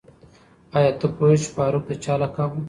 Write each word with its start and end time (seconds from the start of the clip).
آیا 0.77 0.91
ته 0.99 1.07
پوهېږې 1.15 1.41
چې 1.43 1.49
فاروق 1.55 1.83
د 1.89 1.91
چا 2.03 2.13
لقب 2.21 2.49
و؟ 2.51 2.59